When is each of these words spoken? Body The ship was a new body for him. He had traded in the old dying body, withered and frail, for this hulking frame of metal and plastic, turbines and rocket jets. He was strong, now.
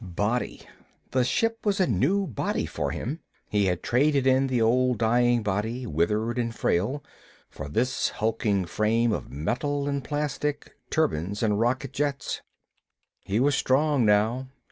Body 0.03 0.61
The 1.11 1.23
ship 1.23 1.63
was 1.63 1.79
a 1.79 1.85
new 1.85 2.25
body 2.25 2.65
for 2.65 2.89
him. 2.89 3.19
He 3.47 3.65
had 3.65 3.83
traded 3.83 4.25
in 4.25 4.47
the 4.47 4.59
old 4.59 4.97
dying 4.97 5.43
body, 5.43 5.85
withered 5.85 6.39
and 6.39 6.55
frail, 6.55 7.03
for 7.51 7.69
this 7.69 8.09
hulking 8.09 8.65
frame 8.65 9.11
of 9.11 9.31
metal 9.31 9.87
and 9.87 10.03
plastic, 10.03 10.75
turbines 10.89 11.43
and 11.43 11.59
rocket 11.59 11.93
jets. 11.93 12.41
He 13.25 13.39
was 13.39 13.53
strong, 13.53 14.03
now. 14.03 14.47